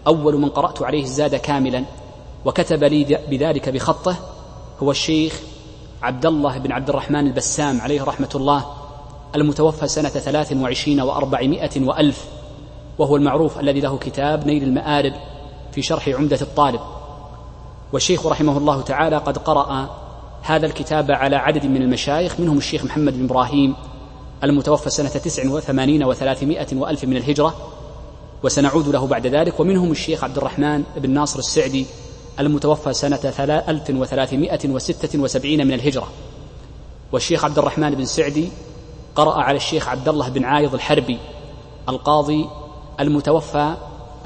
[0.07, 1.85] أول من قرأت عليه الزاد كاملا.
[2.45, 4.17] وكتب لي بذلك بخطه
[4.83, 5.41] هو الشيخ
[6.03, 8.78] عبد الله بن عبد الرحمن البسام عليه رحمة الله.
[9.35, 12.25] المتوفى سنة ثلاث وعشرين وأربعمائة وألف
[12.99, 15.13] وهو المعروف الذي له كتاب نيل المآرب
[15.73, 16.81] في شرح عمدة الطالب.
[17.93, 19.91] والشيخ رحمه الله تعالى قد قرأ
[20.43, 23.75] هذا الكتاب على عدد من المشايخ منهم الشيخ محمد بن إبراهيم
[24.45, 27.55] المتوفى سنة تسع وثمانين وثلاثمائة وألف من الهجرة
[28.43, 29.61] وسنعود له بعد ذلك.
[29.61, 31.87] ومنهم الشيخ عبد الرحمن بن ناصر السعدي
[32.41, 33.19] المتوفى سنة
[33.69, 36.09] ألف وثلاثمائة وستة وسبعين من الهجرة.
[37.13, 38.49] والشيخ عبد الرحمن بن سعدي
[39.15, 41.19] قرأ على الشيخ عبد الله بن عايض الحربي
[41.89, 42.49] القاضي
[43.01, 43.75] المتوفى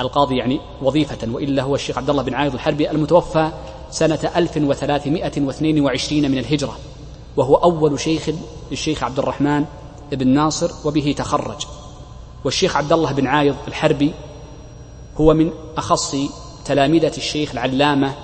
[0.01, 3.51] القاضي يعني وظيفة وإلا هو الشيخ عبد الله بن عايض الحربي المتوفى
[3.91, 6.79] سنة 1322 من الهجرة
[7.37, 8.31] وهو أول شيخ
[8.71, 9.65] للشيخ عبد الرحمن
[10.13, 11.67] بن ناصر وبه تخرج.
[12.45, 14.13] والشيخ عبد الله بن عايض الحربي
[15.17, 16.17] هو من أخص
[16.65, 18.15] تلامذة الشيخ العلامة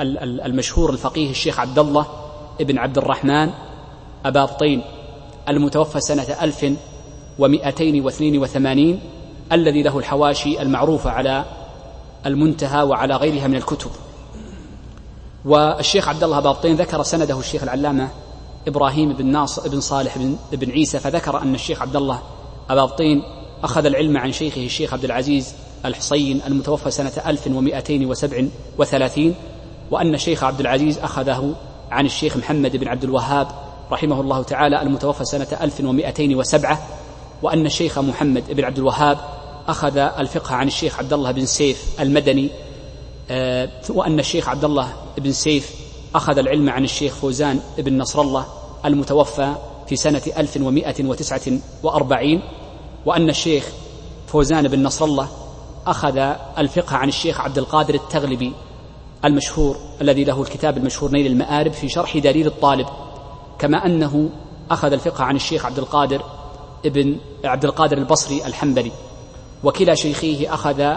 [0.00, 2.06] المشهور الفقيه الشيخ عبد الله
[2.60, 3.50] بن عبد الرحمن
[4.24, 4.82] أبا بطين
[5.48, 6.66] المتوفى سنة ألف
[7.38, 9.00] ومئتين واثنين وثمانين
[9.52, 11.44] الذي له الحواشي المعروفة على
[12.26, 13.90] المنتهى وعلى غيرها من الكتب.
[15.44, 18.08] والشيخ عبد الله بابطين ذكر سنده الشيخ العلامة
[18.68, 22.20] إبراهيم بن ناصر بن صالح بن, بن عيسى فذكر أن الشيخ عبد الله
[22.70, 23.22] أبابطين
[23.64, 29.34] أخذ العلم عن شيخه الشيخ عبد العزيز الحصين المتوفى سنة 1237
[29.90, 31.54] وأن الشيخ عبد العزيز أخذه
[31.90, 33.48] عن الشيخ محمد بن عبد الوهاب
[33.92, 36.78] رحمه الله تعالى المتوفى سنة 1207
[37.42, 39.18] وأن الشيخ محمد بن عبد الوهاب
[39.68, 42.50] أخذ الفقه عن الشيخ عبد الله بن سيف المدني
[43.30, 45.70] آه، وأن الشيخ عبد الله بن سيف
[46.14, 48.46] أخذ العلم عن الشيخ فوزان بن نصر الله
[48.84, 49.54] المتوفى
[49.86, 52.40] في سنة 1149
[53.06, 53.64] وأن الشيخ
[54.26, 55.28] فوزان بن نصر الله
[55.86, 56.18] أخذ
[56.58, 58.52] الفقه عن الشيخ عبد القادر التغلبي
[59.24, 62.86] المشهور الذي له الكتاب المشهور نيل المآرب في شرح دليل الطالب.
[63.58, 64.28] كما أنه
[64.70, 66.22] أخذ الفقه عن الشيخ عبد القادر
[66.86, 68.92] ابن عبد القادر البصري الحنبلي
[69.64, 70.96] وكلا شيخيه أخذ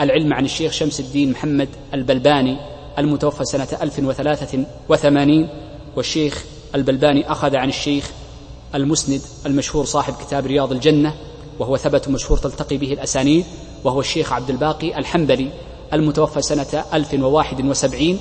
[0.00, 2.56] العلم عن الشيخ شمس الدين محمد البلباني
[2.98, 5.48] المتوفى سنة 1083
[5.96, 8.10] والشيخ البلباني أخذ عن الشيخ
[8.74, 11.14] المسند المشهور صاحب كتاب رياض الجنة
[11.58, 13.44] وهو ثبت مشهور تلتقي به الأسانيد
[13.84, 15.50] وهو الشيخ عبد الباقي الحنبلي
[15.92, 18.18] المتوفى سنة 1071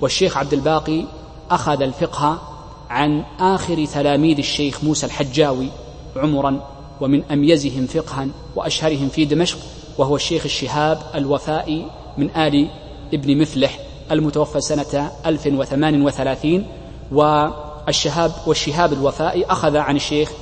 [0.00, 1.04] والشيخ عبد الباقي
[1.50, 2.55] أخذ الفقه
[2.90, 5.68] عن آخر تلاميذ الشيخ موسى الحجاوي
[6.16, 6.60] عمرا
[7.00, 9.58] ومن أميزهم فقها وأشهرهم في دمشق
[9.98, 11.86] وهو الشيخ الشهاب الوفائي
[12.18, 12.68] من آل
[13.14, 13.78] ابن مفلح
[14.10, 16.66] المتوفى سنة 1038
[17.12, 20.32] والشهاب والشهاب الوفائي أخذ عن الشيخ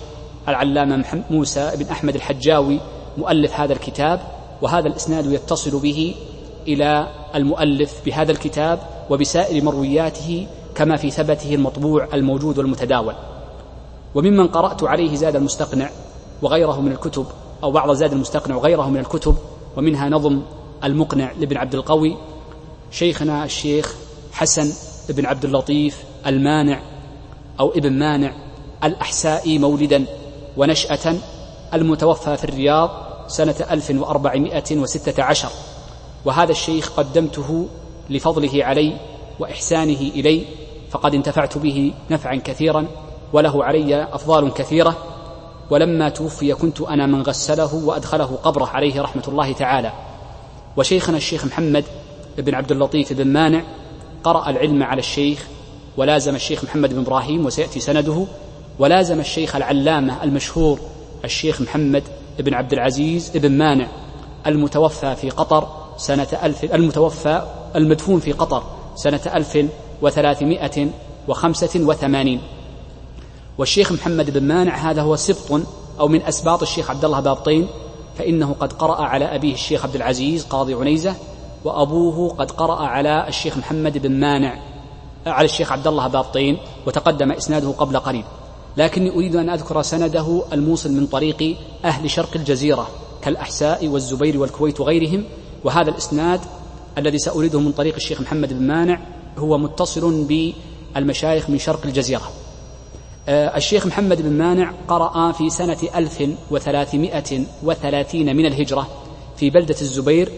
[0.49, 2.81] العلامة موسى بن أحمد الحجاوي
[3.19, 4.21] مؤلف هذا الكتاب
[4.63, 6.15] وهذا الإسناد يتصل به
[6.69, 8.81] إلى المؤلف بهذا الكتاب
[9.11, 13.15] وبسائر مروياته كما في ثبته المطبوع الموجود والمتداول.
[14.15, 15.91] وممن قرأت عليه زاد المستقنع
[16.43, 17.27] وغيره من الكتب
[17.63, 19.37] أو بعض زاد المستقنع وغيره من الكتب
[19.77, 20.43] ومنها نظم
[20.85, 22.17] المقنع لابن عبد القوي
[22.91, 23.95] شيخنا الشيخ
[24.33, 24.73] حسن
[25.09, 26.83] بن عبد اللطيف المانع
[27.61, 28.33] أو ابن مانع
[28.85, 30.05] الأحسائي مولدا
[30.57, 31.15] ونشأة
[31.75, 32.91] المتوفى في الرياض
[33.29, 35.49] سنة 1416
[36.25, 37.67] وهذا الشيخ قدمته
[38.11, 38.97] لفضله علي
[39.39, 40.45] وإحسانه إلي
[40.95, 42.87] فقد انتفعت به نفعا كثيرا
[43.33, 44.97] وله علي أفضال كثيرة.
[45.71, 49.93] ولما توفي كنت أنا من غسله وأدخله قبره عليه رحمة الله تعالى.
[50.77, 51.85] وشيخنا الشيخ محمد
[52.39, 53.63] بن عبد اللطيف بن مانع
[54.25, 55.47] قرأ العلم على الشيخ
[55.97, 58.27] ولازم الشيخ محمد بن إبراهيم وسيأتي سنده.
[58.79, 60.81] ولازم الشيخ العلامة المشهور
[61.25, 62.03] الشيخ محمد
[62.39, 63.87] بن عبد العزيز بن مانع
[64.47, 67.43] المتوفى في قطر سنة ألف المتوفى
[67.77, 68.63] المدفون في قطر
[68.95, 69.59] سنة ألف
[70.05, 70.89] وثلاثمائة
[71.29, 72.41] وخمسة وثمانين.
[73.59, 75.61] والشيخ محمد بن مانع هذا هو سبط
[76.01, 77.69] أو من أسباط الشيخ عبد الله بابطين
[78.19, 81.15] فإنه قد قرأ على أبيه الشيخ عبد العزيز قاضي عنيزة
[81.65, 84.59] وأبوه قد قرأ على الشيخ محمد بن مانع
[85.27, 88.25] على الشيخ عبد الله بابطين وتقدم إسناده قبل قليل.
[88.77, 92.89] لكني أريد أن أذكر سنده الموصل من طريق أهل شرق الجزيرة
[93.23, 95.25] كالأحساء والزبير والكويت وغيرهم
[95.65, 96.41] وهذا الإسناد
[96.99, 99.01] الذي سأريده من طريق الشيخ محمد بن مانع
[99.39, 100.25] هو متصل
[100.95, 102.31] بالمشايخ من شرق الجزيرة.
[103.29, 108.89] آه، الشيخ محمد بن مانع قرأ في سنة ألف وثلاثمائة وثلاثين من الهجرة
[109.37, 110.33] في بلدة الزبير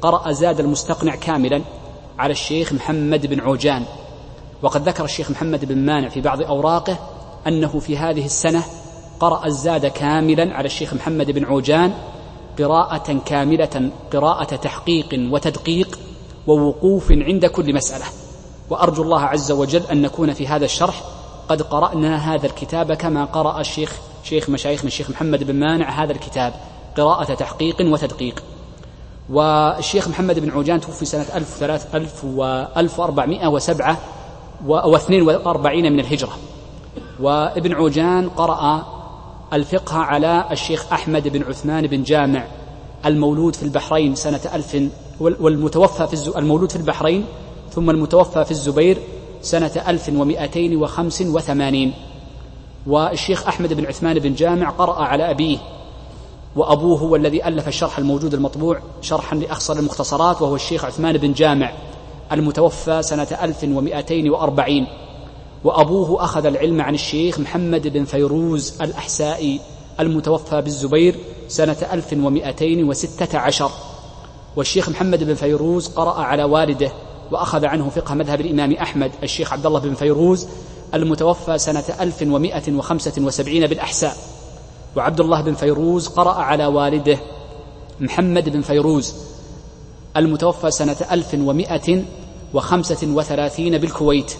[0.00, 1.62] قرأ زاد المستقنع كاملا
[2.18, 3.84] على الشيخ محمد بن عوجان.
[4.62, 6.98] وقد ذكر الشيخ محمد بن مانع في بعض أوراقه
[7.46, 8.64] أنه في هذه السنة
[9.20, 11.92] قرأ الزاد كاملا على الشيخ محمد بن عوجان
[12.58, 15.98] قراءة كاملة قراءة تحقيق وتدقيق
[16.46, 18.04] ووقوف عند كل مسألة.
[18.70, 21.02] وأرجو الله عز وجل أن نكون في هذا الشرح
[21.48, 23.92] قد قرأنا هذا الكتاب كما قرأ الشيخ
[24.24, 26.52] شيخ مشايخنا الشيخ محمد بن مانع هذا الكتاب
[26.96, 28.42] قراءة تحقيق وتدقيق.
[29.30, 33.96] والشيخ محمد بن عوجان توفي سنة 1407
[34.68, 36.32] و42 من الهجرة.
[37.20, 38.86] وابن عوجان قرأ
[39.52, 42.44] الفقه على الشيخ أحمد بن عثمان بن جامع
[43.06, 44.76] المولود في البحرين سنة ألف
[45.20, 47.24] والمتوفى في المولود في البحرين
[47.76, 48.98] ثم المتوفى في الزبير
[49.42, 51.94] سنة ألف ومائتين وخمس وثمانين.
[52.86, 55.58] والشيخ أحمد بن عثمان بن جامع قرأ على أبيه
[56.56, 61.72] وأبوه هو الذي ألف الشرح الموجود المطبوع شرحا لأخصر المختصرات وهو الشيخ عثمان بن جامع
[62.32, 64.86] المتوفى سنة ألف ومائتين وأربعين.
[65.64, 69.60] وأبوه أخذ العلم عن الشيخ محمد بن فيروز الأحسائي
[70.00, 71.16] المتوفى بالزبير
[71.48, 73.70] سنة ألف ومائتين وستة عشر.
[74.56, 76.92] والشيخ محمد بن فيروز قرأ على والده
[77.32, 80.46] وأخذ عنه فقه مذهب الإمام أحمد الشيخ عبد الله بن فيروز
[80.94, 84.16] المتوفى سنة ألف ومائة وخمسة وسبعين بالأحساء.
[84.96, 87.18] وعبد الله بن فيروز قرأ على والده
[88.00, 89.14] محمد بن فيروز
[90.16, 92.04] المتوفى سنة ألف ومائة
[92.54, 94.32] وخمسة وثلاثين بالكويت.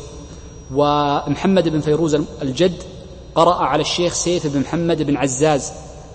[0.74, 2.82] ومحمد بن فيروز الجد
[3.34, 5.72] قرأ على الشيخ سيف بن محمد بن عزاز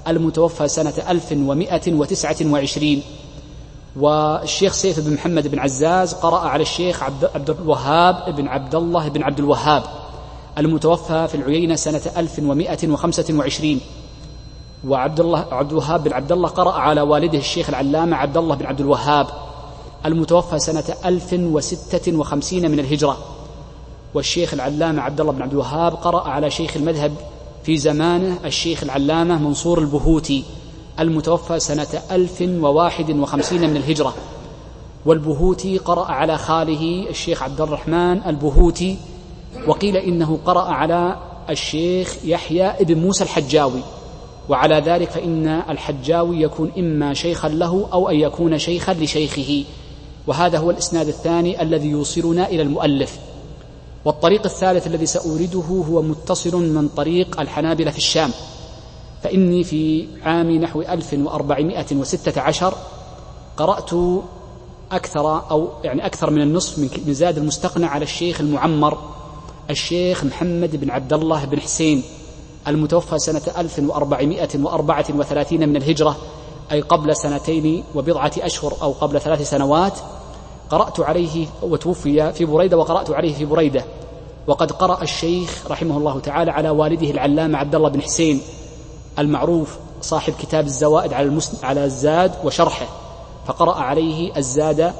[0.07, 3.03] المتوفى سنة ألف ومائة وتسعة وعشرين.
[3.95, 9.09] والشيخ سيف بن محمد بن عزاز قرأ على الشيخ عبد, عبد الوهاب بن عبد الله
[9.09, 9.83] بن عبد الوهاب
[10.57, 13.79] المتوفى في العيينة سنة ألف ومائة وخمسة وعشرين.
[14.87, 18.65] وعبد الله عبد الوهاب بن عبد الله قرأ على والده الشيخ العلامة عبد الله بن
[18.65, 19.27] عبد الوهاب
[20.05, 23.17] المتوفى سنة ألف وستة وخمسين من الهجرة.
[24.13, 27.13] والشيخ العلامة عبد الله بن عبد الوهاب قرأ على شيخ المذهب
[27.63, 30.43] في زمانه الشيخ العلامة منصور البهوتي.
[30.99, 34.13] المتوفى سنة ألف وواحد وخمسين من الهجرة.
[35.05, 38.97] والبهوتي قرأ على خاله الشيخ عبد الرحمن البهوتي
[39.67, 41.17] وقيل إنه قرأ على
[41.49, 43.81] الشيخ يحيى ابن موسى الحجاوي.
[44.49, 49.63] وعلى ذلك فإن الحجاوي يكون إما شيخا له أو أن يكون شيخا لشيخه.
[50.27, 53.19] وهذا هو الإسناد الثاني الذي يوصلنا إلى المؤلف.
[54.05, 58.31] والطريق الثالث الذي سأورده هو متصل من طريق الحنابلة في الشام.
[59.23, 62.73] فإني في عام نحو 1416
[63.57, 63.89] قرأت
[64.91, 68.97] أكثر أو يعني أكثر من النصف من زاد المستقنع على الشيخ المعمر
[69.69, 72.03] الشيخ محمد بن عبد الله بن حسين
[72.67, 76.17] المتوفى سنة 1434 من الهجرة
[76.71, 79.93] أي قبل سنتين وبضعة أشهر أو قبل ثلاث سنوات.
[80.69, 83.85] قرأت عليه وتوفي في بريدة وقرأت عليه في بريدة.
[84.47, 88.41] وقد قرأ الشيخ رحمه الله تعالى على والده العلامة عبد الله بن حسين.
[89.21, 92.87] المعروف صاحب كتاب الزوائد على المسن على الزاد وشرحه
[93.47, 94.93] فقرأ عليه الزاد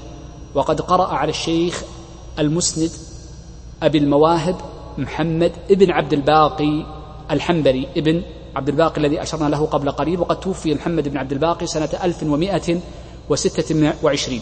[0.54, 1.82] وقد قرأ على الشيخ
[2.38, 2.90] المسند
[3.82, 4.56] أبي المواهب
[4.98, 6.86] محمد ابن عبد الباقي
[7.30, 8.22] الحنبلي ابن
[8.56, 14.40] عبد الباقي الذي أشرنا له قبل قليل وقد توفي محمد بن عبد الباقي سنة 1126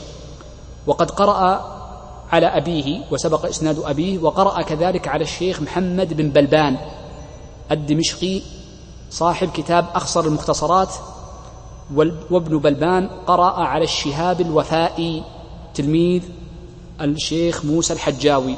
[0.86, 1.72] وقد قرأ
[2.32, 6.76] على أبيه وسبق إسناد أبيه وقرأ كذلك على الشيخ محمد بن بلبان
[7.70, 8.40] الدمشقي
[9.10, 10.94] صاحب كتاب أخصر المختصرات
[12.30, 15.22] وابن بلبان قرأ على الشهاب الوفائي
[15.74, 16.22] تلميذ
[17.00, 18.56] الشيخ موسى الحجاوي.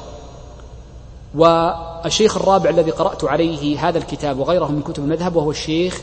[1.35, 6.01] والشيخ الرابع الذي قرأت عليه هذا الكتاب وغيره من كتب المذهب وهو الشيخ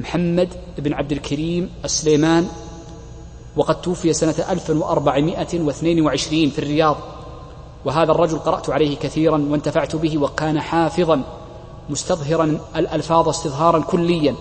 [0.00, 2.48] محمد بن عبد الكريم السليمان
[3.56, 6.96] وقد توفي سنة 1422 في الرياض.
[7.84, 11.22] وهذا الرجل قرأت عليه كثيرا وانتفعت به وكان حافظا
[11.90, 14.34] مستظهرا الألفاظ استظهارا كليا.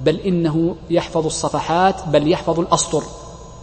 [0.00, 3.02] بل إنه يحفظ الصفحات بل يحفظ الأسطر.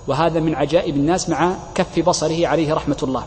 [0.08, 3.26] وهذا من عجائب الناس مع كف بصره عليه رحمة الله.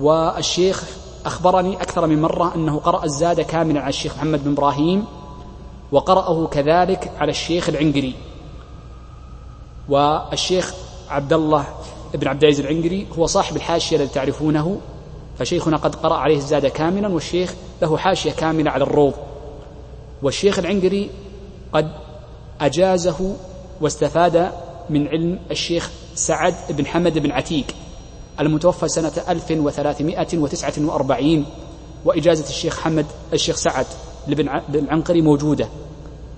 [0.00, 0.84] والشيخ
[1.26, 5.04] أخبرني أكثر من مرة أنه قرأ الزاد كاملا على الشيخ محمد بن إبراهيم
[5.92, 8.14] وقرأه كذلك على الشيخ العنقري.
[9.88, 10.74] والشيخ
[11.08, 11.64] عبد الله
[12.14, 14.80] بن عبد العزيز العنقري هو صاحب الحاشية الذي تعرفونه
[15.38, 19.14] فشيخنا قد قرأ عليه الزاد كاملا والشيخ له حاشية كاملة على الروض.
[20.22, 21.10] والشيخ العنقري
[21.72, 21.90] قد
[22.60, 23.36] أجازه
[23.80, 24.52] واستفاد
[24.90, 27.66] من علم الشيخ سعد بن حمد بن عتيق.
[28.40, 31.44] المتوفى سنة 1349
[32.04, 33.86] وإجازة الشيخ حمد الشيخ سعد
[34.28, 35.68] بن العنقري موجودة.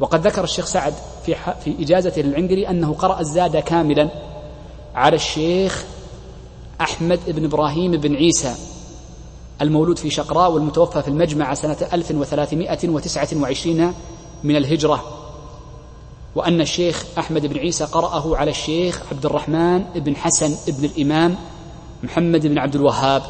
[0.01, 0.95] وقد ذكر الشيخ سعد
[1.27, 1.35] في
[1.65, 4.09] في إجازته للعنقري أنه قرأ الزاد كاملا
[4.95, 5.85] على الشيخ
[6.81, 8.55] أحمد بن إبراهيم بن عيسى
[9.63, 13.95] المولود في شقراء والمتوفى في المجمع سنة 1329
[14.45, 15.05] من الهجرة.
[16.35, 21.37] وأن الشيخ أحمد بن عيسى قرأه على الشيخ عبد الرحمن بن حسن بن الإمام
[22.07, 23.23] محمد بن عبد الوهاب.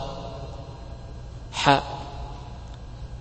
[1.53, 1.83] حاء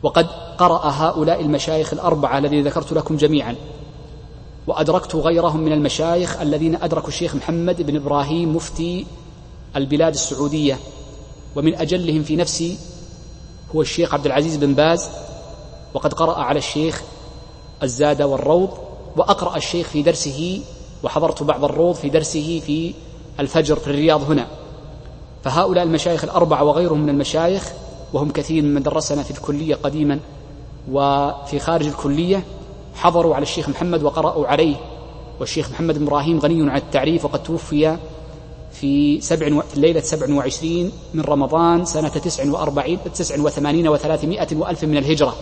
[0.04, 0.28] وقد
[0.58, 3.56] قرأ هؤلاء المشايخ الأربعة الذين ذكرت لكم جميعا
[4.68, 9.06] وأدركت غيرهم من المشايخ الذين أدركوا الشيخ محمد بن إبراهيم مفتي
[9.76, 10.80] البلاد السعودية.
[11.56, 12.78] ومن أجلهم في نفسي
[13.76, 15.10] هو الشيخ عبد العزيز بن باز
[15.94, 17.04] وقد قرأ على الشيخ
[17.84, 18.70] الزاد والروض
[19.18, 20.62] وأقرأ الشيخ في درسه
[21.04, 22.94] وحضرت بعض الروض في درسه في
[23.40, 24.48] الفجر في الرياض هنا.
[25.46, 27.72] فهؤلاء المشايخ الأربعة وغيرهم من المشايخ
[28.14, 30.20] وهم كثير ممن درسنا في الكلية قديما
[30.92, 32.44] وفي خارج الكلية
[32.96, 34.76] حضروا على الشيخ محمد وقرأوا عليه.
[35.40, 37.98] والشيخ محمد بن إبراهيم غني عن التعريف وقد توفي
[38.72, 39.62] في سبع و...
[39.62, 45.36] في الليلة سبع وعشرين من رمضان سنة تسع وأربعين تسع وثمانين وثلاثمائة وألف من الهجرة.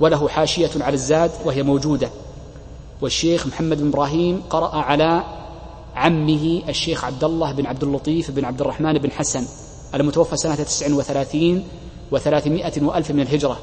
[0.00, 2.10] وله حاشية على الزاد وهي موجودة.
[3.02, 5.22] والشيخ محمد بن إبراهيم قرأ على
[5.94, 9.46] عمه الشيخ عبد الله بن عبد اللطيف بن عبد الرحمن بن حسن
[9.94, 11.68] المتوفى سنة تسع وثلاثين
[12.10, 13.58] وثلاثمائة وألف من الهجرة.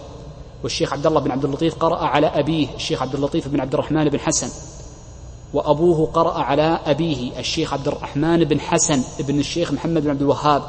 [0.64, 4.10] والشيخ عبد الله بن عبد اللطيف قرأ على أبيه الشيخ عبد اللطيف بن عبد الرحمن
[4.10, 4.50] بن حسن
[5.54, 10.64] وأبوه قرأ على أبيه الشيخ عبد الرحمن بن حسن بن الشيخ محمد بن عبد الوهاب.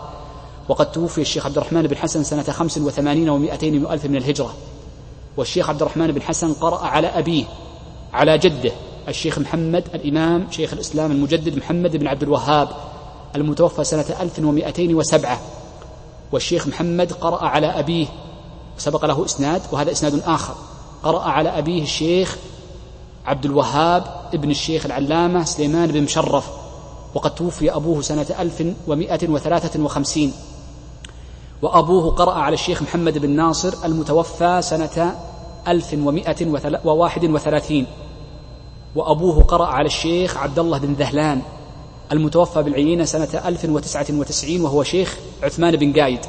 [0.69, 4.55] وقد توفي الشيخ عبد الرحمن بن حسن سنة خمس وثمانين ومائتين وألف من الهجرة.
[5.37, 7.45] والشيخ عبد الرحمن بن حسن قرأ على أبيه
[8.13, 8.73] على جده
[9.09, 12.69] الشيخ محمد الإمام شيخ الإسلام المجدد محمد بن عبد الوهاب
[13.37, 15.41] المتوفى سنة ألف ومائتين وسبعة.
[16.33, 18.07] والشيخ محمد قرأ على أبيه
[18.79, 20.55] سبق له إسناد وهذا إسناد آخر.
[21.03, 22.37] قرأ على أبيه الشيخ
[23.27, 26.51] عبد الوهاب ابن الشيخ العلامة سليمان بن مشرف.
[27.15, 30.33] وقد توفي أبوه سنة ألف ومائة وثلاثة وخمسين.
[31.63, 35.17] وأبوه قرأ على الشيخ محمد بن ناصر المتوفى سنة
[35.69, 36.47] ألف ومائة
[36.85, 37.87] وواحد وثلاثين.
[38.95, 41.43] وأبوه قرأ على الشيخ عبد الله بن ذهلان
[42.13, 46.21] المتوفى بالعيينة سنة ألف وتسعة وتسعين وهو شيخ عثمان بن قايد.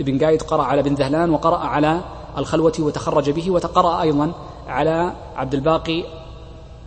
[0.00, 2.00] بن قايد قرأ على بن ذهلان وقرأ على
[2.38, 4.32] الخلوة وتخرج به وتقرأ أيضا
[4.66, 6.04] على عبد الباقي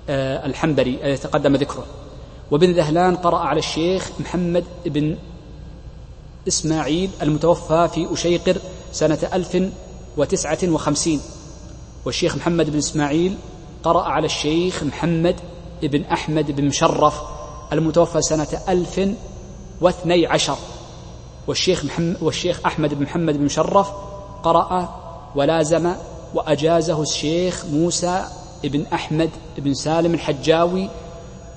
[0.09, 1.85] آه، الحنبلي الذي تقدم ذكره.
[2.51, 5.17] وبن ذهلان قرأ على الشيخ محمد بن
[6.47, 8.57] إسماعيل المتوفى في أشيقر
[8.91, 9.57] سنة ألف
[10.17, 11.21] وتسعة وخمسين.
[12.05, 13.37] والشيخ محمد بن إسماعيل
[13.85, 15.35] قرأ على الشيخ محمد
[15.83, 17.21] بن أحمد بن مشرف
[17.73, 19.09] المتوفى سنة ألف
[19.81, 20.57] واثني عشر.
[21.47, 23.91] والشيخ, محمد والشيخ أحمد بن محمد بن مشرف
[24.43, 24.89] قرأ
[25.35, 25.91] ولازم
[26.33, 28.25] وأجازه الشيخ موسى
[28.63, 30.89] بن أحمد بن سالم الحجاوي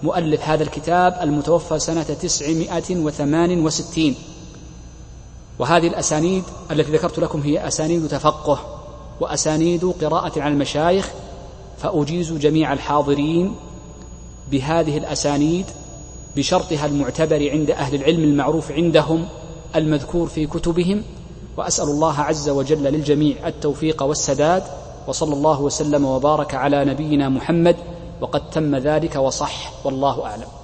[0.03, 4.15] مؤلف هذا الكتاب المتوفى سنة تسعمائة وثمان وستين.
[5.59, 8.59] وهذه الأسانيد التي ذكرت لكم هي أسانيد تفقه
[9.21, 11.11] وأسانيد قراءة على المشايخ
[11.79, 13.55] فأجيز جميع الحاضرين
[14.51, 15.67] بهذه الأسانيد
[16.37, 19.29] بشرطها المعتبر عند أهل العلم المعروف عندهم
[19.77, 21.03] المذكور في كتبهم
[21.57, 24.63] وأسأل الله عز وجل للجميع التوفيق والسداد
[25.07, 27.77] وصلى الله وسلم وبارك على نبينا محمد
[28.21, 30.58] وقد تم ذلك وصح والله أعلم.